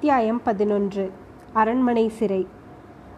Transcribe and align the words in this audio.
அத்தியாயம் 0.00 0.42
பதினொன்று. 0.42 1.10
அரண்மனை 1.52 2.08
சிறை. 2.08 2.46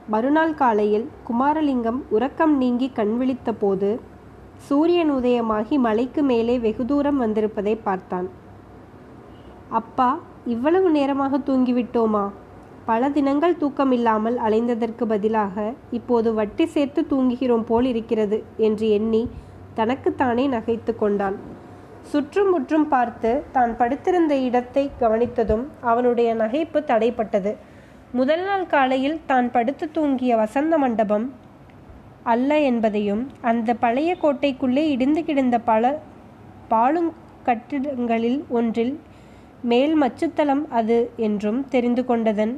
மறுநாள் 0.09 0.55
காலையில் 0.55 1.11
குமாரலிங்கம் 1.29 2.01
உறக்கம் 2.11 2.57
நீங்கி 2.57 2.91
கண் 2.93 3.13
விழித்தபோது 3.21 3.99
சூரியன் 4.57 5.13
உதயமாகி 5.13 5.79
மலைக்கு 5.79 6.23
மேலே 6.23 6.59
வெகு 6.59 6.85
தூரம் 6.85 7.21
வந்திருப்பதை 7.21 7.79
பார்த்தான். 7.83 8.29
அப்பா 9.69 10.19
இவ்வளவு 10.47 10.91
நேரமாக 10.91 11.39
தூங்கிவிட்டோமா? 11.39 12.31
பல 12.85 13.11
தினங்கள் 13.11 13.57
தூக்கமில்லாமல் 13.57 14.37
அலைந்ததற்கு 14.49 15.05
பதிலாக 15.05 15.73
இப்போது 15.91 16.35
வட்டி 16.35 16.67
சேர்த்து 16.67 17.07
தூங்குகிறோம் 17.11 17.63
போல் 17.63 17.85
இருக்கிறது 17.85 18.45
என்று 18.57 18.91
எண்ணி 18.91 19.29
தனக்குத்தானே 19.75 20.49
நகைத்து 20.49 20.97
கொண்டான். 20.99 21.61
சுற்றும் 22.11 22.51
முற்றும் 22.51 22.87
பார்த்து 22.89 23.31
தான் 23.53 23.73
படுத்திருந்த 23.77 24.35
இடத்தை 24.47 24.85
கவனித்ததும் 25.01 25.65
அவனுடைய 25.91 26.31
நகைப்பு 26.35 26.81
தடைப்பட்டது. 26.91 27.53
முதல் 28.13 28.43
நாள் 28.45 28.67
காலையில் 28.67 29.21
தான் 29.27 29.49
படுத்து 29.51 29.87
தூங்கிய 29.91 30.33
வசந்த 30.37 30.79
மண்டபம் 30.79 31.27
அல்ல 32.33 32.59
என்பதையும் 32.71 33.23
அந்த 33.51 33.75
பழைய 33.75 34.11
கோட்டைக்குள்ளே 34.23 34.83
இடிந்து 34.95 35.23
கிடந்த 35.25 35.57
பல 35.71 35.95
பாலும் 36.69 37.11
கட்டிடங்களில் 37.47 38.41
ஒன்றில் 38.59 38.95
மேல் 39.71 39.95
மச்சுத்தலம் 40.03 40.63
அது 40.81 40.99
என்றும் 41.27 41.63
தெரிந்து 41.69 42.03
கொண்டதன் 42.05 42.55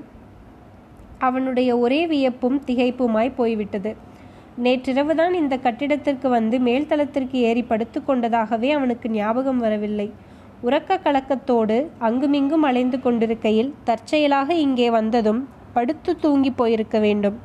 அவனுடைய 1.18 1.70
ஒரே 1.78 2.00
வியப்பும் 2.06 2.58
திகைப்புமாய் 2.66 3.36
போய்விட்டது. 3.36 3.92
நேற்றிரவுதான் 4.62 5.32
இந்த 5.32 5.56
கட்டிடத்திற்கு 5.56 6.28
வந்து 6.28 6.58
மேல்தளத்திற்கு 6.58 7.32
ஏறி 7.32 7.62
படுத்து 7.62 8.02
கொண்டதாகவே 8.06 8.70
அவனுக்கு 8.70 9.10
ஞாபகம் 9.10 9.58
வரவில்லை. 9.58 10.12
உறக்க 10.62 10.98
கலக்கத்தோடு 10.98 11.86
அங்குமிங்கும் 11.98 12.62
அலைந்து 12.62 13.00
கொண்டிருக்கையில் 13.00 13.74
தற்செயலாக 13.84 14.54
இங்கே 14.54 14.90
வந்ததும் 14.90 15.48
படுத்து 15.72 16.16
தூங்கி 16.16 16.50
போயிருக்க 16.50 16.98
வேண்டும். 16.98 17.40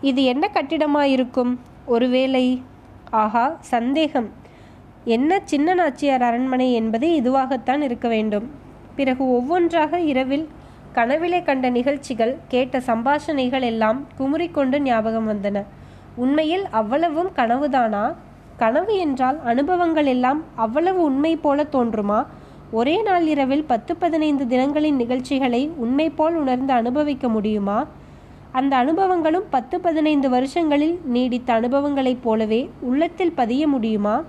இது 0.00 0.24
என்ன 0.24 0.50
கட்டிடமாயிருக்கும்? 0.52 1.58
ஒருவேளை? 1.86 2.62
ஆஹா 3.10 3.56
சந்தேகம். 3.60 4.30
என்ன 5.04 5.40
சின்ன 5.44 5.74
நாச்சியார் 5.74 6.22
அரண்மனை 6.22 6.72
என்பது 6.72 7.08
இதுவாகத்தான் 7.22 7.80
இருக்க 7.80 8.08
வேண்டும். 8.08 8.50
பிறகு 8.96 9.30
ஒவ்வொன்றாக 9.30 10.00
இரவில் 10.00 10.48
கனவிலே 10.92 11.42
கண்ட 11.42 11.70
நிகழ்ச்சிகள் 11.70 12.36
கேட்ட 12.48 12.78
சம்பாஷணைகள் 12.78 13.62
எல்லாம் 13.62 14.06
குமுறிக்கொண்டு 14.18 14.80
ஞாபகம் 14.80 15.28
வந்தன. 15.28 15.62
உண்மையில் 16.14 16.68
அவ்வளவும் 16.68 17.30
கனவுதானா? 17.36 18.14
கனவு 18.56 18.96
என்றால் 18.96 19.42
அனுபவங்கள் 19.44 20.06
எல்லாம் 20.06 20.42
அவ்வளவு 20.54 21.02
உண்மை 21.02 21.36
போல 21.36 21.66
தோன்றுமா? 21.72 22.26
ஒரே 22.70 23.02
நாள் 23.02 23.26
இரவில் 23.26 23.64
பத்து 23.64 23.96
பதினைந்து 23.96 24.46
தினங்களின் 24.46 24.96
நிகழ்ச்சிகளை 24.96 25.70
உண்மை 25.76 26.10
போல் 26.10 26.34
உணர்ந்து 26.34 26.72
அனுபவிக்க 26.72 27.28
முடியுமா? 27.28 27.86
அந்த 28.52 28.76
அனுபவங்களும் 28.76 29.42
பத்து 29.50 29.80
பதினைந்து 29.80 30.30
வருஷங்களில் 30.30 30.98
நீடித்த 31.04 31.52
அனுபவங்களைப் 31.52 32.22
போலவே 32.22 32.70
உள்ளத்தில் 32.80 33.32
பதிய 33.32 33.68
முடியுமா? 33.68 34.22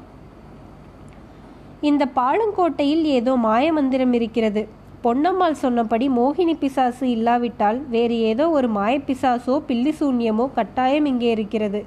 இந்த 1.81 2.07
பாழுங்கோட்டையில் 2.15 3.01
ஏதோ 3.01 3.35
மாய 3.35 3.73
மந்திரம் 3.73 4.13
இருக்கிறது. 4.13 4.67
பொன்னம்மாள் 5.05 5.55
சொன்னபடி 5.61 6.05
மோகினி 6.09 6.53
பிசாசு 6.59 7.05
இல்லாவிட்டால் 7.13 7.79
வேறு 7.93 8.17
ஏதோ 8.29 8.45
ஒரு 8.49 8.67
மாயப்பிசாசோ 8.75 9.55
பில்லி 9.69 9.91
சூன்யமோ 9.99 10.45
கட்டாயம் 10.57 11.07
இங்கே 11.11 11.29
இருக்கிறது. 11.31 11.79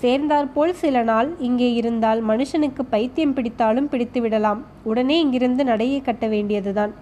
சேர்ந்தாற்போல் 0.00 0.72
சில 0.72 1.02
நாள் 1.02 1.28
இங்கே 1.48 1.68
இருந்தால் 1.74 2.20
மனுஷனுக்கு 2.30 2.82
பைத்தியம் 2.90 3.34
பிடித்தாலும் 3.36 3.88
பிடித்து 3.92 4.20
விடலாம். 4.20 4.60
உடனே 4.82 5.16
இங்கிருந்து 5.20 5.64
நடையை 5.64 6.00
கட்ட 6.00 6.26
வேண்டியதுதான். 6.26 6.92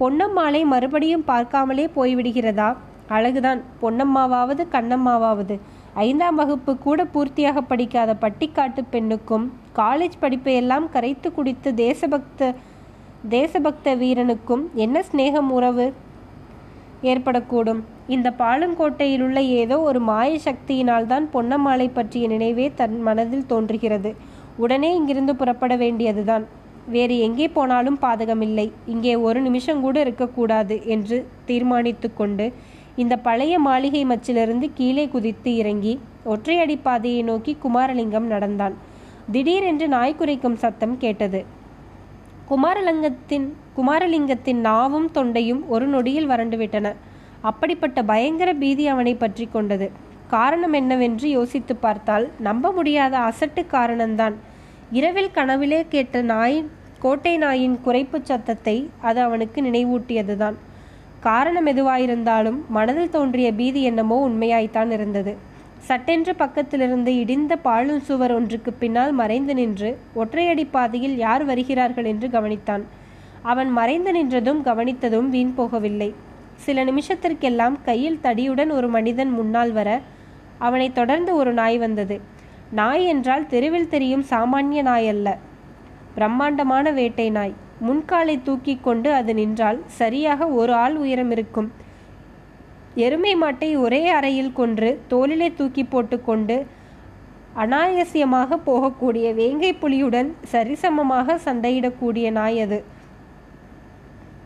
பொன்னம்மாளை 0.00 0.62
மறுபடியும் 0.72 1.24
பார்க்காமலே 1.26 1.86
போய்விடுகிறதா? 1.96 2.68
அழகுதான். 3.08 3.62
பொன்னம்மாவாவது 3.82 4.62
கண்ணம்மாவாவது. 4.76 5.56
ஐந்தாம் 6.04 6.34
வகுப்பு 6.34 6.72
கூட 6.86 7.00
பூர்த்தியாக 7.14 7.58
படிக்காத 7.72 8.10
பட்டிக்காட்டு 8.20 8.82
பெண்ணுக்கும் 8.90 9.44
காலேஜ் 9.80 10.16
படிப்பையெல்லாம் 10.20 10.86
கரைத்து 10.94 11.28
குடித்து 11.32 11.68
தேசபக்த 11.74 12.52
தேசபக்த 13.28 13.96
வீரனுக்கும் 13.96 14.62
என்ன 14.74 15.02
சிநேகம் 15.12 15.48
உறவு? 15.48 15.92
ஏற்படக்கூடும். 17.02 17.80
இந்த 18.06 18.34
பாலங்கோட்டையிலுள்ள 18.38 19.36
ஏதோ 19.36 19.80
ஒரு 19.80 20.00
மாய 20.00 20.38
சக்தியினால்தான் 20.44 21.24
பொன்னம்மாளை 21.32 21.90
பற்றிய 21.92 22.26
நினைவே 22.26 22.72
தன் 22.74 23.02
மனதில் 23.02 23.46
தோன்றுகிறது. 23.46 24.14
உடனே 24.56 24.94
இங்கிருந்து 24.94 25.36
புறப்பட 25.36 25.76
வேண்டியதுதான். 25.76 26.44
வேறு 26.88 27.18
எங்கே 27.18 27.48
போனாலும் 27.48 27.98
பாதகமில்லை. 28.02 28.72
இங்கே 28.86 29.16
ஒரு 29.16 29.40
நிமிஷம் 29.40 29.80
கூட 29.80 30.00
இருக்கக்கூடாது 30.00 30.82
என்று 30.84 31.26
தீர்மானித்து 31.44 32.14
கொண்டு 32.14 32.52
இந்த 32.96 33.16
பழைய 33.16 33.58
மாளிகை 33.58 34.06
மச்சிலிருந்து 34.06 34.70
கீழே 34.74 35.08
குதித்து 35.08 35.56
இறங்கி 35.56 36.00
ஒற்றையடி 36.26 36.78
பாதையை 36.82 37.22
நோக்கி 37.22 37.56
குமாரலிங்கம் 37.62 38.32
நடந்தான். 38.34 38.74
திடீரென்று 39.32 39.88
நாய் 39.88 40.14
குறைக்கும் 40.14 40.56
சத்தம் 40.56 40.98
கேட்டது. 40.98 41.53
குமாரலிங்கத்தின் 42.50 43.46
குமாரலிங்கத்தின் 43.76 44.60
நாவும் 44.68 45.06
தொண்டையும் 45.14 45.62
ஒரு 45.66 45.86
நொடியில் 45.86 46.28
வறண்டுவிட்டன. 46.28 46.88
அப்படிப்பட்ட 47.40 48.02
பயங்கர 48.02 48.54
பீதி 48.54 48.86
அவனை 48.86 49.14
பற்றி 49.14 49.48
கொண்டது. 49.52 49.86
காரணம் 50.28 50.72
என்னவென்று 50.72 51.28
யோசித்து 51.28 51.76
பார்த்தால் 51.76 52.30
நம்ப 52.38 52.72
முடியாத 52.72 53.14
அசட்டு 53.18 53.62
காரணம்தான். 53.70 54.34
இரவில் 54.90 55.34
கனவிலே 55.34 55.80
கேட்ட 55.88 56.22
நாய் 56.22 56.58
கோட்டை 56.98 57.36
நாயின் 57.36 57.78
குறைப்பு 57.86 58.18
சத்தத்தை 58.22 58.90
அது 59.00 59.20
அவனுக்கு 59.20 59.62
நினைவூட்டியதுதான். 59.62 60.54
காரணம் 61.20 61.66
எதுவாயிருந்தாலும் 61.66 62.60
மனதில் 62.68 63.10
தோன்றிய 63.10 63.52
பீதி 63.52 63.82
என்னமோ 63.82 64.28
உண்மையாய்த்தான் 64.28 64.90
இருந்தது. 64.90 65.34
சட்டென்று 65.86 66.32
பக்கத்திலிருந்து 66.42 67.10
இடிந்த 67.22 67.52
பாழும் 67.66 68.02
சுவர் 68.08 68.32
ஒன்றுக்கு 68.34 68.70
பின்னால் 68.82 69.12
மறைந்து 69.20 69.54
நின்று 69.54 69.90
ஒற்றையடி 70.20 70.64
பாதையில் 70.76 71.16
யார் 71.16 71.44
வருகிறார்கள் 71.44 72.08
என்று 72.12 72.28
கவனித்தான். 72.28 72.84
அவன் 73.42 73.70
மறைந்து 73.78 74.12
நின்றதும் 74.16 74.60
கவனித்ததும் 74.68 75.28
வீண் 75.34 75.54
போகவில்லை. 75.58 76.10
சில 76.64 76.84
நிமிஷத்திற்கெல்லாம் 76.84 77.76
கையில் 77.88 78.22
தடியுடன் 78.22 78.70
ஒரு 78.76 78.88
மனிதன் 78.88 79.32
முன்னால் 79.38 79.72
வர 79.72 79.88
அவனை 80.58 80.88
தொடர்ந்து 80.92 81.32
ஒரு 81.40 81.52
நாய் 81.52 81.78
வந்தது. 81.78 82.16
நாய் 82.80 83.04
என்றால் 83.04 83.46
தெருவில் 83.46 83.92
தெரியும் 83.94 84.24
சாமானிய 84.30 84.82
நாய் 84.82 85.08
அல்ல 85.08 85.28
பிரம்மாண்டமான 86.14 86.86
வேட்டை 86.98 87.28
நாய். 87.30 87.54
முன்காலை 87.86 88.36
தூக்கி 88.42 88.74
கொண்டு 88.82 89.08
அது 89.12 89.32
நின்றால் 89.34 89.78
சரியாக 90.00 90.46
ஒரு 90.60 90.72
ஆள் 90.84 90.96
உயரம் 91.04 91.32
இருக்கும். 91.36 91.68
எருமை 92.94 93.34
மாட்டை 93.36 93.76
ஒரே 93.76 94.08
அறையில் 94.08 94.52
கொன்று 94.52 95.00
தோளிலே 95.08 95.54
தூக்கி 95.54 95.84
போட்டுக்கொண்டு 95.84 96.66
அனாயசியமாக 97.56 98.58
போகக்கூடிய 98.66 99.34
வேங்கை 99.34 99.74
புலியுடன் 99.74 100.34
சரிசமமாக 100.52 101.36
சண்டையிடக்கூடிய 101.44 102.30
நாய் 102.30 102.60
அது. 102.60 102.84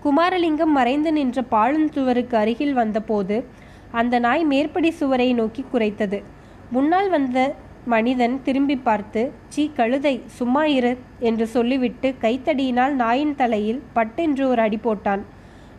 குமாரலிங்கம் 0.05 0.75
மறைந்து 0.79 1.13
நின்ற 1.13 1.45
பாழுந்துவருக்கு 1.51 2.37
அருகில் 2.37 2.73
வந்தபோது 2.73 3.45
அந்த 3.93 4.19
நாய் 4.19 4.45
மேற்படி 4.45 4.91
சுவரை 4.91 5.35
நோக்கி 5.35 5.65
குறைத்தது 5.73 6.23
முன்னால் 6.71 7.09
வந்த 7.09 7.55
மனிதன் 7.85 8.43
திரும்பி 8.43 8.77
பார்த்து 8.77 9.33
சீ 9.49 9.71
கழுதை 9.77 10.21
சும்மா 10.27 10.65
இரு 10.65 10.97
என்று 11.19 11.47
சொல்லிவிட்டு 11.47 12.15
கைத்தடியினால் 12.21 12.95
நாயின் 12.95 13.35
தலையில் 13.35 13.83
பட்டென்று 13.93 14.49
ஒரு 14.49 14.63
அடி 14.63 14.81
போட்டான். 14.83 15.23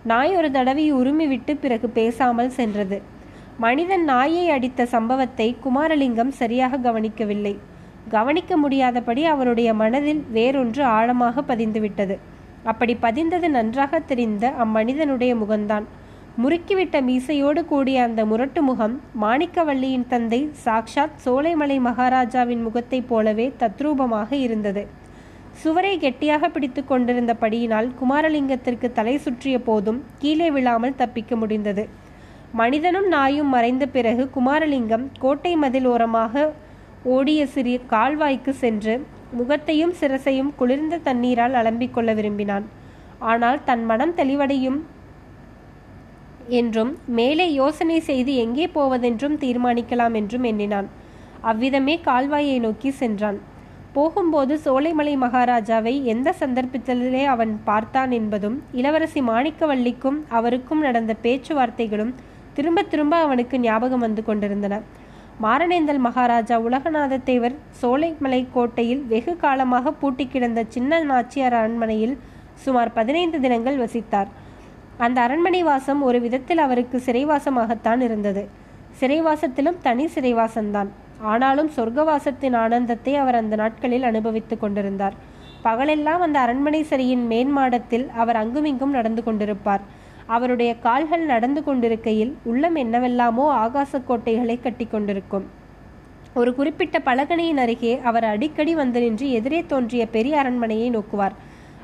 நாய் 0.03 0.35
ஒரு 0.35 0.51
தடவை 0.51 0.93
உருமிவிட்டு 0.93 1.57
பிறகு 1.59 1.89
பேசாமல் 1.89 2.49
சென்றது. 2.49 3.01
மனிதன் 3.57 4.03
நாயை 4.03 4.49
அடித்த 4.49 4.85
சம்பவத்தை 4.85 5.57
குமாரலிங்கம் 5.63 6.27
சரியாக 6.27 6.77
கவனிக்கவில்லை. 6.77 7.57
கவனிக்க 8.09 8.57
முடியாதபடி 8.57 9.25
அவனுடைய 9.25 9.74
மனதில் 9.74 10.25
வேறொன்று 10.33 10.81
ஆழமாக 10.81 11.41
பதிந்துவிட்டது. 11.41 12.18
அப்படி 12.63 12.97
பதிந்தது 13.01 13.47
நன்றாக 13.47 14.00
தெரிந்த 14.00 14.53
அம்மனிதனுடைய 14.59 15.35
முகம்தான். 15.35 15.83
முறுக்கிவிட்ட 16.44 17.01
மீசையோடு 17.01 17.65
கூடிய 17.65 18.03
அந்த 18.03 18.25
முரட்டு 18.25 18.62
முகம் 18.62 19.01
மாணிக்கவல்லியின் 19.21 20.07
தந்தை 20.07 20.51
சாக்ஷாத் 20.65 21.18
சோலைமலை 21.25 21.79
மகாராஜாவின் 21.79 22.62
முகத்தைப் 22.62 23.09
போலவே 23.09 23.53
தத்ரூபமாக 23.59 24.31
இருந்தது. 24.31 24.88
சுவரை 25.62 25.98
கெட்டியாக 25.98 26.50
பிடித்து 26.50 26.81
கொண்டிருந்தபடியினால் 26.84 27.88
குமாரலிங்கத்திற்கு 28.00 28.88
தலை 28.92 29.16
சுற்றிய 29.18 29.60
போதும் 29.60 30.00
கீழே 30.19 30.48
விழாமல் 30.51 30.96
தப்பிக்க 30.96 31.36
முடிந்தது. 31.36 31.84
மனிதனும் 32.54 33.07
நாயும் 33.07 33.50
மறைந்த 33.56 33.86
பிறகு 33.86 34.24
குமாரலிங்கம் 34.36 35.06
கோட்டை 35.19 35.56
மதில் 35.56 35.86
ஓரமாக 35.86 36.54
ஓடிய 37.16 37.42
சிறிய 37.46 37.80
கால்வாய்க்கு 37.92 38.54
சென்று 38.63 38.96
முகத்தையும் 39.31 39.94
சிரசையும் 40.00 40.54
குளிர்ந்த 40.56 41.01
தண்ணீரால் 41.07 41.54
அலம்பிக் 41.54 41.94
கொள்ள 41.94 42.13
விரும்பினான். 42.13 42.66
ஆனால் 43.19 43.60
தன் 43.63 43.84
மனம் 43.86 44.16
தெளிவடையும் 44.16 44.80
என்றும் 46.60 46.92
மேலே 47.18 47.54
யோசனை 47.54 48.00
செய்து 48.00 48.36
எங்கே 48.36 48.68
போவதென்றும் 48.68 49.38
தீர்மானிக்கலாம் 49.38 50.13
என்றும் 50.13 50.44
எண்ணினான். 50.44 50.88
அவ்விதமே 51.42 51.96
கால்வாயை 52.06 52.60
நோக்கி 52.60 52.90
சென்றான். 52.92 53.40
போகும்போது 53.94 54.59
சோலைமலை 54.65 55.18
மகாராஜாவை 55.18 56.03
எந்த 56.03 56.33
சந்தர்ப்பத்திலே 56.39 57.25
அவன் 57.25 57.62
பார்த்தான் 57.63 58.12
என்பதும் 58.12 58.63
இளவரசி 58.71 59.21
மாணிக்கவல்லிக்கும் 59.21 60.19
அவருக்கும் 60.30 60.80
நடந்த 60.80 61.15
பேச்சுவார்த்தைகளும் 61.24 62.13
திரும்ப 62.53 62.83
திரும்ப 62.83 63.15
அவனுக்கு 63.15 63.59
ஞாபகம் 63.59 64.00
வந்து 64.00 64.24
கொண்டிருந்தன. 64.24 64.81
மாரணேந்தல் 65.41 65.97
மகாராஜா 65.97 66.59
உலகநாத 66.59 67.24
தேவர் 67.24 67.56
சோலைமலை 67.81 68.45
கோட்டையில் 68.51 69.03
வெகு 69.03 69.36
காலமாக 69.36 69.91
பூட்டி 69.91 70.27
கிடந்த 70.27 70.65
சின்ன 70.69 71.03
நாச்சியார் 71.03 71.53
அரண்மனையில் 71.53 72.18
சுமார் 72.56 72.94
பதினைந்து 72.94 73.39
தினங்கள் 73.39 73.77
வசித்தார். 73.77 74.27
அந்த 74.97 75.21
அரண்மனை 75.21 75.63
வாசம் 75.63 76.01
ஒரு 76.01 76.21
விதத்தில் 76.21 76.57
அவருக்கு 76.57 77.01
சிறைவாசமாகத்தான் 77.06 78.01
இருந்தது. 78.01 78.47
சிறைவாசத்திலும் 79.00 79.77
தனி 79.81 80.06
சிறைவாசம்தான். 80.15 80.88
ஆனாலும் 81.21 81.71
சொர்க்கவாசத்தின் 81.75 82.56
ஆனந்தத்தை 82.56 83.16
அவர் 83.16 83.36
அந்த 83.36 83.56
நாட்களில் 83.56 84.04
அனுபவித்துக் 84.04 84.60
கொண்டிருந்தார். 84.60 85.13
பகலெல்லாம் 85.62 86.21
அந்த 86.21 86.39
அரண்மனை 86.39 86.86
சரியின் 86.89 87.25
மேன்மாடத்தில் 87.30 88.10
அவர் 88.10 88.36
அங்குமிங்கும் 88.36 88.92
நடந்து 88.92 89.24
கொண்டிருப்பார். 89.25 89.80
அவருடைய 90.25 90.80
கால்கள் 90.80 91.25
நடந்து 91.25 91.63
கொண்டிருக்கையில் 91.63 92.36
உள்ளம் 92.44 92.75
என்னவெல்லாமோ 92.75 93.68
ஆகாச 93.68 94.04
கோட்டைகளை 94.04 94.60
கட்டி 94.60 94.86
கொண்டிருக்கும். 94.86 95.45
ஒரு 96.33 96.56
குறிப்பிட்ட 96.56 97.01
பலகணியின் 97.06 97.57
அருகே 97.57 98.00
அவர் 98.04 98.24
அடிக்கடி 98.24 98.75
வந்து 98.75 99.00
நின்று 99.00 99.31
எதிரே 99.31 99.63
தோன்றிய 99.65 100.07
பெரிய 100.07 100.38
அரண்மனையை 100.39 100.92
நோக்குவார். 100.92 101.31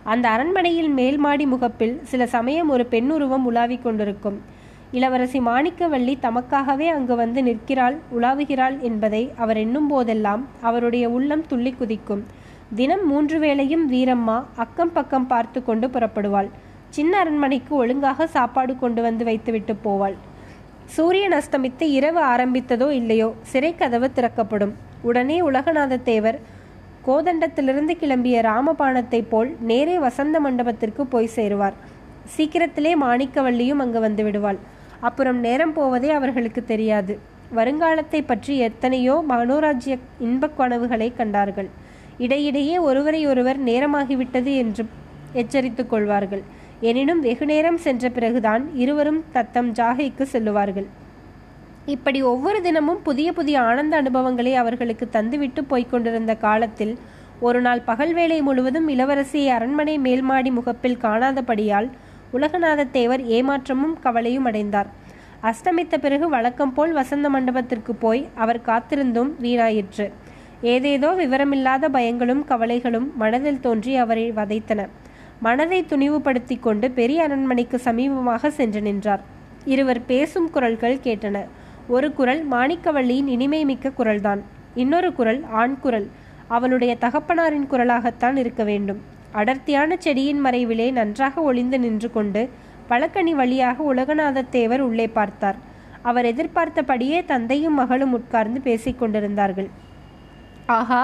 அந்த 0.03 0.29
அரண்மனையில் 0.29 0.89
மேல் 0.89 1.17
மாடி 1.17 1.45
முகப்பில் 1.45 1.99
சில 2.03 2.25
சமயம் 2.25 2.69
ஒரு 2.69 2.85
பெண்ணுருவம் 2.85 3.45
உலாவிக் 3.45 3.83
கொண்டிருக்கும். 3.83 4.41
இளவரசி 4.97 5.39
மாணிக்கவல்லி 5.47 6.13
தமக்காகவே 6.25 6.87
அங்கு 6.95 7.15
வந்து 7.21 7.39
நிற்கிறாள் 7.47 7.95
உலாவுகிறாள் 8.17 8.75
என்பதை 8.89 9.21
அவர் 9.43 9.57
எண்ணும் 9.63 9.87
போதெல்லாம் 9.87 10.43
அவருடைய 10.67 11.05
உள்ளம் 11.15 11.43
துள்ளி 11.47 11.71
குதிக்கும் 11.79 12.21
தினம் 12.77 13.03
மூன்று 13.09 13.37
வேளையும் 13.39 13.83
வீரம்மா 13.93 14.37
அக்கம் 14.63 14.93
பக்கம் 14.97 15.27
பார்த்து 15.31 15.59
கொண்டு 15.63 15.87
புறப்படுவாள். 15.87 16.49
சின்ன 16.97 17.13
அரண்மனைக்கு 17.23 17.73
ஒழுங்காக 17.75 18.27
சாப்பாடு 18.35 18.75
கொண்டு 18.83 19.01
வந்து 19.01 19.23
வைத்துவிட்டு 19.29 19.75
போவாள். 19.85 20.15
சூரியன் 20.95 21.35
அஸ்தமித்து 21.39 21.85
இரவு 21.97 22.21
ஆரம்பித்ததோ 22.33 22.87
இல்லையோ 22.99 23.29
சிறை 23.51 23.71
கதவு 23.75 24.09
திறக்கப்படும். 24.11 24.73
உடனே 25.09 25.37
உலகநாத 25.49 25.99
தேவர் 26.11 26.39
கோதண்டத்திலிருந்து 27.07 27.95
கிளம்பிய 28.03 28.37
ராமபாணத்தை 28.49 29.21
போல் 29.33 29.51
நேரே 29.71 29.97
வசந்த 30.07 30.39
மண்டபத்திற்கு 30.39 31.03
போய் 31.15 31.33
சேருவார். 31.35 31.75
சீக்கிரத்திலே 32.35 32.93
மாணிக்கவல்லியும் 33.05 33.83
அங்கு 33.83 33.99
வந்து 34.07 34.23
விடுவாள். 34.23 34.61
அப்புறம் 34.99 35.39
நேரம் 35.39 35.73
போவதே 35.73 36.09
அவர்களுக்கு 36.09 36.63
தெரியாது. 36.63 37.19
வருங்காலத்தை 37.55 38.21
பற்றி 38.25 38.57
எத்தனையோ 38.57 39.23
மனோராஜ்ய 39.29 39.97
இன்பக் 40.19 40.57
கனவுகளை 40.57 41.13
கண்டார்கள். 41.13 41.69
இடையிடையே 42.17 42.77
ஒருவரை 42.77 43.27
ஒருவர் 43.27 43.63
நேரமாகிவிட்டது 43.63 44.55
என்று 44.55 44.85
எச்சரித்துக் 45.33 45.89
கொள்வார்கள். 45.89 46.43
எனினும் 46.79 47.19
வெகு 47.19 47.45
நேரம் 47.45 47.77
சென்ற 47.77 48.09
பிறகுதான் 48.09 48.71
இருவரும் 48.73 49.23
தத்தம் 49.31 49.71
ஜாகைக்கு 49.71 50.25
செல்லுவார்கள். 50.31 50.87
இப்படி 51.85 52.21
ஒவ்வொரு 52.21 52.61
தினமும் 52.61 53.01
புதிய 53.01 53.33
புதிய 53.33 53.61
ஆனந்த 53.61 53.97
அனுபவங்களை 53.97 54.55
அவர்களுக்கு 54.55 55.07
தந்துவிட்டு 55.11 55.61
போய்க்கொண்டிருந்த 55.69 56.37
காலத்தில் 56.37 56.97
ஒரு 57.39 57.61
நாள் 57.61 57.81
பகல் 57.81 58.13
வேளை 58.13 58.41
முழுவதும் 58.41 58.89
இளவரசியை 58.89 59.47
அரண்மனை 59.47 59.99
மேல்மாடி 59.99 60.51
முகப்பில் 60.51 60.97
காணாதபடியால் 60.97 61.89
உலகநாதத்தேவர் 62.35 63.23
ஏமாற்றமும் 63.37 63.99
கவலையும் 64.01 64.45
அடைந்தார். 64.45 64.89
அஸ்தமித்த 65.43 65.97
பிறகு 65.97 66.29
வழக்கம் 66.29 66.73
போல் 66.73 66.93
வசந்த 66.93 67.29
மண்டபத்திற்கு 67.29 67.95
போய் 67.95 68.27
அவர் 68.35 68.61
காத்திருந்தும் 68.65 69.31
வீணாயிற்று. 69.41 70.11
ஏதேதோ 70.61 71.09
விவரமில்லாத 71.11 71.89
பயங்களும் 71.89 72.43
கவலைகளும் 72.43 73.17
மனதில் 73.17 73.59
தோன்றி 73.59 73.95
அவரை 73.95 74.31
வதைத்தன. 74.31 74.87
மனதை 75.39 75.79
துணிவுபடுத்தி 75.83 76.59
கொண்டு 76.59 76.91
பெரிய 76.91 77.23
அரண்மனைக்கு 77.23 77.79
சமீபமாக 77.83 78.47
சென்று 78.47 78.81
நின்றார். 78.81 79.23
இருவர் 79.65 80.05
பேசும் 80.05 80.49
குரல்கள் 80.49 81.01
கேட்டன. 81.03 81.37
ஒரு 81.87 82.13
குரல் 82.13 82.47
மாணிக்கவள்ளியின் 82.51 83.27
இனிமை 83.27 83.65
மிக்க 83.65 83.91
குரல்தான். 83.97 84.41
இன்னொரு 84.75 85.13
குரல் 85.13 85.43
ஆண் 85.51 85.79
குரல். 85.79 86.07
அவளுடைய 86.47 86.97
தகப்பனாரின் 87.01 87.67
குரலாகத்தான் 87.71 88.35
இருக்க 88.35 88.63
வேண்டும். 88.63 89.01
அடர்த்தியான 89.39 89.97
செடியின் 89.99 90.41
மறைவிலே 90.45 90.87
நன்றாக 90.91 91.41
ஒளிந்து 91.41 91.79
நின்று 91.79 92.09
கொண்டு 92.11 92.41
பழக்கணி 92.89 93.33
வழியாக 93.39 93.77
உலகநாதத் 93.93 94.51
தேவர் 94.55 94.83
உள்ளே 94.87 95.07
பார்த்தார். 95.17 95.57
அவர் 96.09 96.25
எதிர்பார்த்தபடியே 96.25 97.19
தந்தையும் 97.25 97.77
மகளும் 97.81 98.13
உட்கார்ந்து 98.13 98.59
பேசிக் 98.61 98.99
கொண்டிருந்தார்கள். 98.99 99.69
ஆஹா 100.79 101.03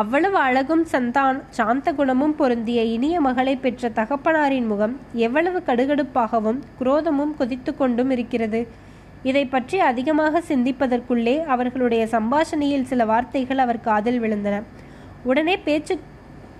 அவ்வளவு 0.00 0.38
அழகும் 0.46 0.84
சந்தான் 0.92 1.36
சாந்த 1.48 1.92
குணமும் 1.92 2.34
பொருந்திய 2.36 2.80
இனிய 2.94 3.16
மகளை 3.26 3.54
பெற்ற 3.56 3.88
தகப்பனாரின் 3.88 4.66
முகம் 4.66 4.94
எவ்வளவு 5.26 5.58
கடுகடுப்பாகவும் 5.66 6.58
குரோதமும் 6.80 7.34
கொதித்து 7.38 7.72
கொண்டும் 7.76 8.10
இருக்கிறது. 8.10 8.60
இதை 9.22 9.44
பற்றி 9.46 9.78
அதிகமாக 9.90 10.42
சிந்திப்பதற்குள்ளே 10.48 11.36
அவர்களுடைய 11.54 12.02
சம்பாஷணையில் 12.06 12.88
சில 12.90 13.04
வார்த்தைகள் 13.04 13.62
அவர் 13.64 13.80
காதில் 13.80 14.20
விழுந்தன. 14.22 14.56
உடனே 15.24 15.54
பேச்சு 15.58 15.94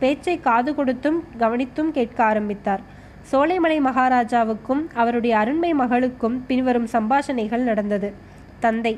பேச்சை 0.00 0.36
காது 0.46 0.70
கொடுத்தும் 0.74 1.18
கவனித்தும் 1.42 1.90
கேட்க 1.96 2.18
ஆரம்பித்தார். 2.30 2.82
சோலைமலை 3.30 3.78
மகாராஜாவுக்கும் 3.86 4.82
அவருடைய 5.00 5.32
அருண்மை 5.42 5.70
மகளுக்கும் 5.82 6.36
பின்வரும் 6.48 6.88
சம்பாஷணைகள் 6.94 7.68
நடந்தது. 7.70 8.10
தந்தை 8.64 8.94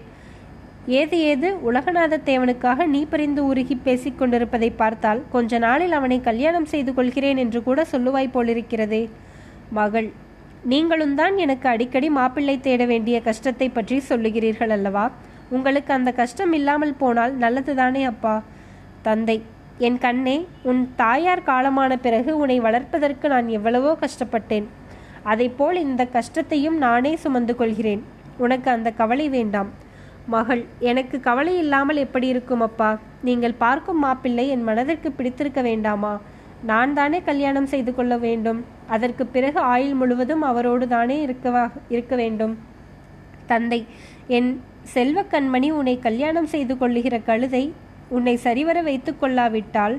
ஏது 0.99 1.17
ஏது 1.31 1.49
உலகநாத 1.69 2.19
தேவனுக்காக 2.29 2.85
நீ 2.93 3.00
பறிந்து 3.11 3.41
உருகி 3.50 3.75
பேசிக் 3.87 4.19
கொண்டிருப்பதை 4.20 4.70
பார்த்தால் 4.81 5.20
கொஞ்ச 5.35 5.58
நாளில் 5.64 5.97
அவனை 5.99 6.19
கல்யாணம் 6.29 6.69
செய்து 6.73 6.93
கொள்கிறேன் 6.94 7.41
என்று 7.44 7.61
கூட 7.69 7.81
சொல்லுவாய் 7.93 8.35
போலிருக்கிறதே. 8.37 9.02
மகள் 9.79 10.08
நீங்களும் 10.73 11.14
தான் 11.20 11.37
எனக்கு 11.44 11.67
அடிக்கடி 11.73 12.08
மாப்பிள்ளை 12.17 12.56
தேட 12.67 12.85
வேண்டிய 12.93 13.17
கஷ்டத்தை 13.29 13.69
பற்றி 13.76 13.99
சொல்லுகிறீர்கள் 14.08 14.75
அல்லவா? 14.76 15.05
உங்களுக்கு 15.56 15.93
அந்த 15.99 16.11
கஷ்டம் 16.20 16.52
இல்லாமல் 16.58 16.99
போனால் 17.02 17.32
நல்லதுதானே 17.44 18.02
அப்பா? 18.12 18.35
தந்தை 19.06 19.38
என் 19.86 19.98
கண்ணே 19.98 20.34
உன் 20.70 20.80
தாயார் 20.96 21.46
காலமான 21.46 21.92
பிறகு 22.06 22.30
உன்னை 22.40 22.56
வளர்ப்பதற்கு 22.64 23.26
நான் 23.32 23.48
எவ்வளவோ 23.58 23.90
கஷ்டப்பட்டேன். 24.02 24.66
போல் 25.58 25.78
இந்த 25.86 26.02
கஷ்டத்தையும் 26.16 26.76
நானே 26.84 27.12
சுமந்து 27.22 27.54
கொள்கிறேன். 27.60 28.02
உனக்கு 28.44 28.68
அந்த 28.74 28.90
கவலை 29.00 29.26
வேண்டாம். 29.36 29.70
மகள் 30.34 30.62
எனக்கு 30.90 31.16
கவலை 31.28 31.54
இல்லாமல் 31.62 32.02
எப்படி 32.04 32.26
இருக்கும் 32.34 32.64
அப்பா? 32.68 32.90
நீங்கள் 33.28 33.58
பார்க்கும் 33.64 34.02
மாப்பிள்ளை 34.04 34.46
என் 34.54 34.68
மனதிற்கு 34.68 35.10
பிடித்திருக்க 35.12 35.60
வேண்டாமா? 35.70 36.14
நான் 36.70 36.94
தானே 36.94 37.18
கல்யாணம் 37.28 37.72
செய்து 37.75 37.94
கொள்ள 37.94 38.14
வேண்டும். 38.26 38.62
அதற்கு 38.94 39.25
பிறகு 39.34 39.60
ஆயுள் 39.75 39.99
முழுவதும் 40.00 40.42
அவரோடு 40.52 40.87
தானே 40.96 41.18
இருக்கவா 41.26 41.66
இருக்க 41.94 42.14
வேண்டும். 42.16 42.56
தந்தை 43.52 43.82
என் 44.38 44.50
செல்வ 44.94 45.22
கண்மணி 45.32 45.68
உன்னை 45.78 45.94
கல்யாணம் 46.08 46.52
செய்து 46.54 46.75
கொள்ளுகிற 46.78 47.16
கழுதை 47.28 47.64
உன்னை 48.17 48.35
சரிவர 48.47 48.79
வைத்து 48.88 49.12
கொள்ளாவிட்டால் 49.14 49.97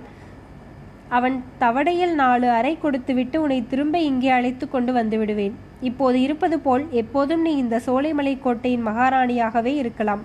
அவன் 1.18 1.36
தவடையில் 1.64 2.14
நாலு 2.22 2.48
அறை 2.58 2.74
கொடுத்துவிட்டு 2.78 3.38
உன்னை 3.44 3.60
திரும்ப 3.72 3.96
இங்கே 4.10 4.30
அழைத்து 4.38 4.66
கொண்டு 4.68 4.92
வந்து 5.00 5.18
விடுவேன் 5.22 5.56
இப்போது 5.90 6.18
இருப்பது 6.26 6.58
போல் 6.60 6.84
எப்போதும் 7.02 7.44
நீ 7.48 7.52
இந்த 7.64 7.78
சோலைமலை 7.88 8.34
கோட்டையின் 8.40 8.88
மகாராணியாகவே 8.88 9.74
இருக்கலாம். 9.82 10.22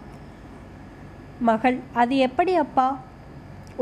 மகள் 1.48 1.78
அது 2.02 2.14
எப்படி 2.26 2.52
அப்பா? 2.64 2.88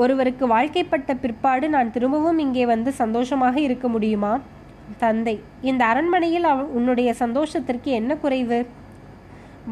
ஒருவருக்கு 0.03 0.45
வாழ்க்கைப்பட்ட 0.47 1.11
பிற்பாடு 1.23 1.67
நான் 1.75 1.93
திரும்பவும் 1.97 2.41
இங்கே 2.45 2.65
வந்து 2.73 2.91
சந்தோஷமாக 3.03 3.57
இருக்க 3.67 3.89
முடியுமா? 3.89 4.33
தந்தை 5.03 5.37
இந்த 5.71 5.83
அரண்மனையில் 5.91 6.47
அவ 6.53 6.65
உன்னுடைய 6.79 7.11
சந்தோஷத்திற்கு 7.23 7.91
என்ன 8.01 8.15
குறைவு? 8.25 8.59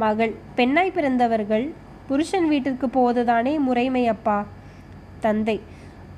மகள் 0.03 0.35
பெண்ணாய் 0.59 0.95
பிறந்தவர்கள் 0.97 1.67
புருஷன் 2.09 2.49
வீட்டிற்கு 2.49 2.88
போவதுதானே 2.88 3.59
முறைமை 3.59 4.06
அப்பா? 4.06 4.47
தந்தை. 5.21 5.61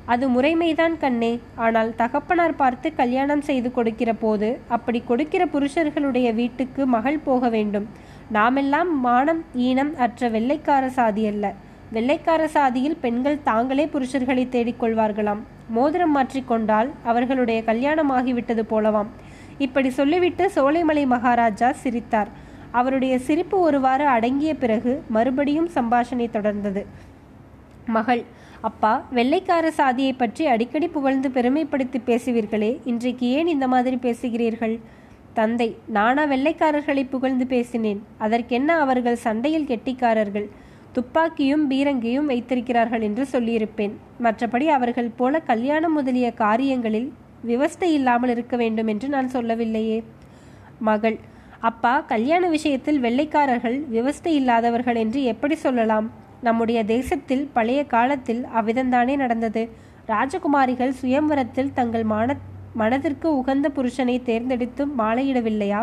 அது 0.07 0.25
முறைமைதான் 0.29 0.97
கண்ணே. 0.97 1.41
ஆனால் 1.55 1.95
தகப்பனார் 1.95 2.57
பார்த்து 2.57 2.95
கல்யாணம் 2.95 3.41
செய்து 3.41 3.73
கொடுக்கிற 3.73 4.13
போது 4.15 4.61
அப்படி 4.69 5.01
கொடுக்கிற 5.01 5.47
புருஷர்களுடைய 5.47 6.35
வீட்டுக்கு 6.35 6.87
மகள் 6.87 7.19
போக 7.19 7.49
வேண்டும். 7.49 7.87
நாமெல்லாம் 8.29 9.01
மானம் 9.01 9.45
ஈனம் 9.55 9.93
அற்ற 9.97 10.29
வெள்ளைக்கார 10.29 10.89
சாதி 10.89 11.27
அல்ல. 11.27 11.53
வெள்ளைக்கார 11.93 12.49
சாதியில் 12.49 12.97
பெண்கள் 12.97 13.43
தாங்களே 13.43 13.85
புருஷர்களை 13.87 14.45
தேடிக்கொள்வார்களாம் 14.55 15.43
மோதிரம் 15.69 16.17
மாற்றிக்கொண்டால் 16.17 16.91
அவர்களுடைய 17.05 17.65
கல்யாணம் 17.65 18.11
ஆகிவிட்டது 18.11 18.63
போலவாம். 18.71 19.11
இப்படி 19.59 19.91
சொல்லிவிட்டு 19.91 20.51
சோலைமலை 20.55 21.07
மகாராஜா 21.07 21.73
சிரித்தார். 21.73 22.31
அவருடைய 22.79 23.15
சிரிப்பு 23.27 23.57
ஒருவாறு 23.61 24.07
அடங்கிய 24.15 24.53
பிறகு 24.63 24.93
மறுபடியும் 25.17 25.69
சம்பாஷணை 25.77 26.27
தொடர்ந்தது. 26.37 26.83
மகள் 27.97 28.23
அப்பா 28.69 28.93
வெள்ளைக்கார 29.17 29.67
சாதியை 29.81 30.13
பற்றி 30.13 30.45
அடிக்கடி 30.53 30.87
புகழ்ந்து 30.89 31.29
பெருமைப்படுத்தி 31.29 31.99
பேசுவீர்களே 32.07 32.71
இன்றைக்கு 32.93 33.27
ஏன் 33.39 33.51
இந்த 33.55 33.67
மாதிரி 33.73 33.97
பேசுகிறீர்கள்? 34.07 34.77
தந்தை 35.39 35.69
நானா 35.97 36.23
வெள்ளைக்காரர்களை 36.33 37.03
புகழ்ந்து 37.15 37.47
பேசினேன். 37.47 38.01
அதற்கென்ன 38.19 38.77
அவர்கள் 38.85 39.23
சண்டையில் 39.25 39.69
கெட்டிக்காரர்கள்? 39.71 40.47
துப்பாக்கியும் 40.97 41.65
பீரங்கியும் 41.71 42.31
வைத்திருக்கிறார்கள் 42.33 43.05
என்று 43.09 43.25
சொல்லியிருப்பேன். 43.33 43.95
மற்றபடி 44.27 44.67
அவர்கள் 44.77 45.11
போல 45.17 45.41
கல்யாணம் 45.51 45.97
முதலிய 45.99 46.29
காரியங்களில் 46.43 47.09
விவஸ்தை 47.51 47.91
இல்லாமல் 47.99 48.33
இருக்க 48.35 48.57
வேண்டும் 48.57 48.91
என்று 48.93 49.09
நான் 49.09 49.29
சொல்லவில்லையே. 49.29 49.99
மகள் 50.91 51.17
அப்பா 51.69 51.93
கல்யாண 52.01 52.49
விஷயத்தில் 52.49 52.99
வெள்ளைக்காரர்கள் 53.01 53.77
விவஸ்தை 53.93 54.33
இல்லாதவர்கள் 54.41 54.95
என்று 54.95 55.21
எப்படி 55.23 55.55
சொல்லலாம்? 55.55 56.07
நம்முடைய 56.41 56.85
தேசத்தில் 56.85 57.45
பழைய 57.53 57.81
காலத்தில் 57.85 58.43
அவ்விதம்தானே 58.55 59.15
நடந்தது. 59.17 59.63
ராஜகுமாரிகள் 60.07 60.93
சுயம்வரத்தில் 61.03 61.73
தங்கள் 61.73 62.05
மான 62.05 62.37
மனதிற்கு 62.75 63.29
உகந்த 63.37 63.69
புருஷனை 63.69 64.17
தேர்ந்தெடுத்து 64.23 64.87
மாலையிடவில்லையா? 64.99 65.81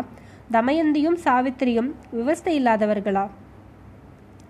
தமயந்தியும் 0.52 1.18
சாவித்திரியும் 1.24 1.90
விவஸ்தை 2.14 2.54
இல்லாதவர்களா? 2.60 3.24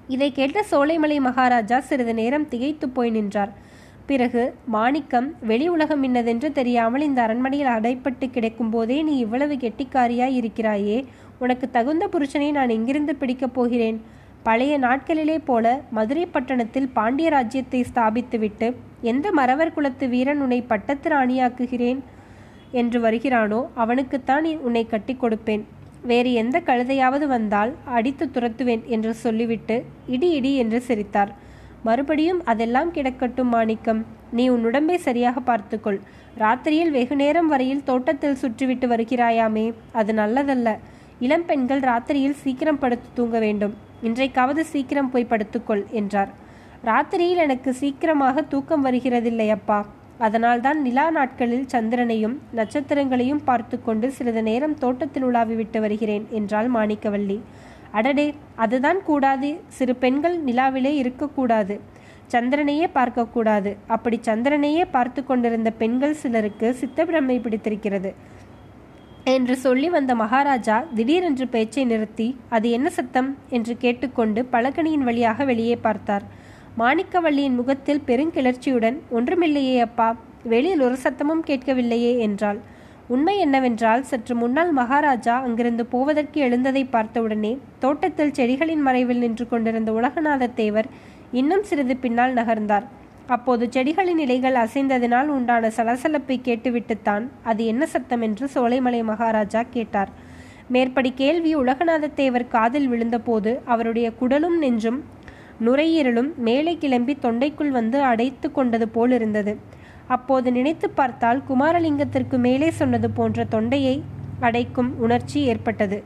இதை 0.08 0.32
கேட்ட 0.32 0.64
சோலைமலை 0.70 1.20
மகாராஜா 1.20 1.80
சிறிது 1.80 2.14
நேரம் 2.14 2.48
திகைத்து 2.48 2.88
போய் 2.88 3.10
நின்றார். 3.10 3.52
பிறகு 4.06 4.42
மாணிக்கம் 4.74 5.26
வெளி 5.48 5.66
உலகம் 5.68 6.02
இன்னதென்று 6.02 6.48
தெரியாமல் 6.52 7.04
இந்த 7.06 7.18
அரண்மனையில் 7.22 7.68
அடைப்பட்டு 7.68 8.26
கிடைக்கும் 8.30 8.70
போதே 8.70 8.96
நீ 9.02 9.14
இவ்வளவு 9.18 9.54
கெட்டிக்காரியாய் 9.54 10.36
இருக்கிறாயே. 10.40 10.96
உனக்கு 11.38 11.66
தகுந்த 11.70 12.04
புருஷனை 12.06 12.48
நான் 12.50 12.68
எங்கிருந்து 12.68 13.14
பிடிக்கப் 13.16 13.54
போகிறேன்? 13.54 13.98
பழைய 14.42 14.78
நாட்களிலே 14.78 15.36
போல 15.44 15.82
மதுரை 15.90 16.24
பட்டணத்தில் 16.26 16.88
பாண்டிய 16.88 17.28
ராஜ்யத்தை 17.30 17.84
ஸ்தாபித்துவிட்டு 17.90 18.68
எந்த 19.02 19.32
மறவர் 19.32 19.74
குலத்து 19.76 20.08
வீரன் 20.08 20.40
உன்னை 20.40 20.60
பட்டத்து 20.62 21.10
ராணியாக்குகிறேன் 21.10 22.00
என்று 22.80 23.00
வருகிறானோ 23.00 23.60
அவனுக்குத்தான் 23.74 24.48
உன்னை 24.66 24.84
கட்டி 24.86 25.16
கொடுப்பேன். 25.20 25.62
வேறு 26.10 26.30
எந்த 26.32 26.56
கழுதையாவது 26.66 27.26
வந்தால் 27.26 27.72
அடித்து 27.96 28.24
துரத்துவேன் 28.26 28.84
என்று 28.96 29.14
சொல்லிவிட்டு 29.24 29.76
இடி 30.06 30.30
இடி 30.30 30.52
என்று 30.56 30.80
சிரித்தார். 30.80 31.32
மறுபடியும் 31.84 32.40
அதெல்லாம் 32.44 32.90
கிடக்கட்டும் 32.90 33.52
மாணிக்கம். 33.54 34.00
நீ 34.30 34.44
உன் 34.48 34.66
உடம்பை 34.68 34.96
சரியாக 35.06 35.40
பார்த்துக்கொள். 35.40 36.00
ராத்திரியில் 36.42 36.92
வெகு 36.96 37.16
நேரம் 37.16 37.48
வரையில் 37.52 37.86
தோட்டத்தில் 37.88 38.38
சுற்றிவிட்டு 38.42 38.86
வருகிறாயாமே 38.92 39.64
அது 39.92 40.12
நல்லதல்ல. 40.12 40.68
இளம் 41.20 41.46
பெண்கள் 41.48 41.82
ராத்திரியில் 41.88 42.38
சீக்கிரம் 42.42 42.78
படுத்து 42.78 43.08
தூங்க 43.14 43.38
வேண்டும். 43.38 43.74
இன்றைக்காவது 44.02 44.62
சீக்கிரம் 44.72 45.10
போய் 45.10 45.30
படுத்துக்கொள் 45.32 45.82
என்றார். 46.00 46.30
ராத்திரியில் 46.84 47.42
எனக்கு 47.46 47.72
சீக்கிரமாக 47.80 48.42
தூக்கம் 48.52 48.86
வருகிறதில்லை 48.86 49.48
அப்பா. 49.48 49.80
அதனால்தான் 50.18 50.78
நிலா 50.82 51.04
நாட்களில் 51.10 51.68
சந்திரனையும் 51.74 52.34
நட்சத்திரங்களையும் 52.58 53.44
பார்த்து 53.44 53.76
கொண்டு 53.82 54.06
சிறிது 54.16 54.42
நேரம் 54.42 54.78
தோட்டத்தில் 54.78 55.26
உலாவி 55.28 55.54
விட்டு 55.54 55.78
வருகிறேன் 55.80 56.24
என்றாள் 56.38 56.68
மாணிக்கவல்லி 56.76 57.38
அடடே 57.92 58.34
அதுதான் 58.56 59.00
கூடாது. 59.02 59.60
சிறு 59.68 59.94
பெண்கள் 59.96 60.36
நிலாவிலே 60.44 60.92
இருக்கக்கூடாது. 60.94 61.80
சந்திரனையே 62.32 62.86
பார்க்கக்கூடாது. 62.94 63.76
அப்படி 63.86 64.20
சந்திரனையே 64.22 64.84
பார்த்து 64.90 65.24
கொண்டிருந்த 65.24 65.70
பெண்கள் 65.70 66.14
சிலருக்கு 66.14 66.76
சித்தப்பிரமை 66.80 67.40
பிடித்திருக்கிறது. 67.40 68.12
என்று 69.24 69.56
சொல்லி 69.56 69.88
வந்த 69.88 70.14
மகாராஜா 70.14 70.84
திடீரென்று 70.94 71.48
பேச்சை 71.48 71.84
நிறுத்தி 71.84 72.28
அது 72.48 72.70
என்ன 72.70 72.90
சத்தம்? 72.90 73.28
என்று 73.48 73.76
கேட்டுக்கொண்டு 73.76 74.42
பலகணியின் 74.52 75.06
வழியாக 75.08 75.44
வெளியே 75.44 75.76
பார்த்தார். 75.76 76.24
மாணிக்கவள்ளியின் 76.78 77.54
முகத்தில் 77.54 78.02
பெருங்கிளர்ச்சியுடன் 78.06 78.98
ஒன்றுமில்லையே 79.14 79.80
அப்பா 79.80 80.16
வெளியில் 80.44 80.80
ஒரு 80.80 80.96
சத்தமும் 81.02 81.42
கேட்கவில்லையே 81.46 82.18
என்றாள். 82.18 82.60
உண்மை 83.08 83.38
என்னவென்றால் 83.38 84.02
சற்று 84.02 84.34
முன்னால் 84.34 84.72
மகாராஜா 84.72 85.40
அங்கிருந்து 85.40 85.86
போவதற்கு 85.86 86.40
எழுந்ததை 86.40 86.86
பார்த்தவுடனே 86.90 87.58
தோட்டத்தில் 87.78 88.30
செடிகளின் 88.30 88.82
மறைவில் 88.86 89.18
நின்று 89.18 89.48
கொண்டிருந்த 89.48 89.92
உலகநாத 89.92 90.54
தேவர் 90.54 90.86
இன்னும் 91.32 91.62
சிறிது 91.62 91.96
பின்னால் 91.96 92.32
நகர்ந்தார். 92.32 92.86
அப்போது 93.26 93.66
செடிகளின் 93.66 94.18
இலைகள் 94.18 94.54
அசைந்ததினால் 94.54 95.26
உண்டான 95.26 95.70
சலசலப்பை 95.76 96.40
கேட்டுவிட்டுத்தான் 96.42 97.28
அது 97.42 97.66
என்ன 97.66 97.86
சத்தம் 97.86 98.20
என்று 98.20 98.48
சோலைமலை 98.54 99.02
மகாராஜா 99.02 99.62
கேட்டார். 99.62 100.10
மேற்படி 100.68 101.12
கேள்வி 101.14 101.56
உலகநாத 101.56 102.14
தேவர் 102.14 102.48
காதில் 102.48 102.90
விழுந்தபோது 102.90 103.60
அவருடைய 103.64 104.12
குடலும் 104.20 104.58
நெஞ்சும் 104.58 105.02
நுரையீரலும் 105.60 106.34
மேலே 106.36 106.76
கிளம்பி 106.76 107.16
தொண்டைக்குள் 107.22 107.70
வந்து 107.70 108.02
அடைத்து 108.02 108.52
கொண்டது 108.52 108.88
போலிருந்தது. 108.88 109.58
அப்போது 110.14 110.48
நினைத்து 110.56 110.86
பார்த்தால் 110.90 111.40
குமாரலிங்கத்திற்கு 111.48 112.36
மேலே 112.46 112.68
சொன்னது 112.80 113.08
போன்ற 113.18 113.44
தொண்டையை 113.54 113.96
அடைக்கும் 114.46 114.90
உணர்ச்சி 115.04 115.38
ஏற்பட்டது. 115.50 115.98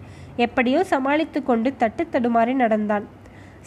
எப்படியோ 0.45 0.81
சமாளித்து 0.93 1.39
கொண்டு 1.43 1.69
தட்டு 1.83 2.05
தடுமாறி 2.15 2.55
நடந்தான். 2.63 3.05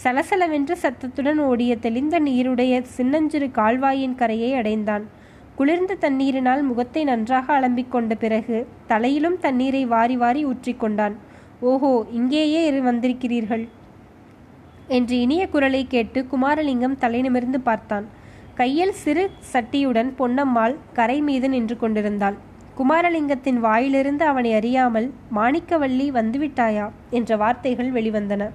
சலசலவென்று 0.03 0.75
சத்தத்துடன் 0.83 1.39
ஓடிய 1.47 1.71
தெளிந்த 1.85 2.15
நீருடைய 2.27 2.73
சின்னஞ்சிறு 2.97 3.47
கால்வாயின் 3.57 4.19
கரையை 4.21 4.51
அடைந்தான். 4.59 5.05
குளிர்ந்த 5.57 5.97
தண்ணீரினால் 6.03 6.61
முகத்தை 6.67 7.01
நன்றாக 7.09 7.47
அலம்பிக் 7.57 7.91
கொண்ட 7.93 8.13
பிறகு 8.21 8.57
தலையிலும் 8.91 9.39
தண்ணீரை 9.45 9.83
வாரி 9.93 10.15
வாரி 10.21 10.41
ஊற்றிக்கொண்டான் 10.51 11.15
ஓஹோ 11.71 11.91
இங்கேயே 12.17 12.61
வந்திருக்கிறீர்கள் 12.87 13.65
என்று 14.97 15.15
இனிய 15.25 15.43
குரலை 15.53 15.81
கேட்டு 15.93 16.19
குமாரலிங்கம் 16.31 16.95
தலை 17.03 17.19
நிமிர்ந்து 17.25 17.59
பார்த்தான். 17.67 18.05
கையில் 18.59 18.91
சிறு 18.91 19.23
சட்டியுடன் 19.53 20.09
பொன்னம்மாள் 20.19 20.73
கரை 20.93 21.21
மீது 21.21 21.49
நின்று 21.49 21.77
கொண்டிருந்தாள். 21.77 22.37
குமாரலிங்கத்தின் 22.77 23.59
வாயிலிருந்து 23.59 24.25
அவனை 24.25 24.53
அறியாமல் 24.53 25.13
மாணிக்கவல்லி 25.35 26.07
வந்துவிட்டாயா? 26.17 26.89
என்ற 27.09 27.37
வார்த்தைகள் 27.37 27.91
வெளிவந்தன. 27.91 28.49